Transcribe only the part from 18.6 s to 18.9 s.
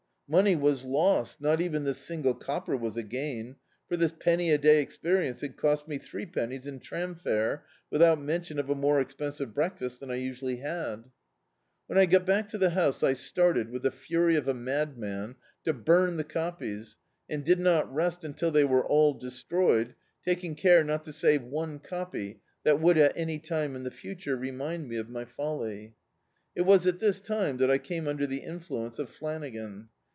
were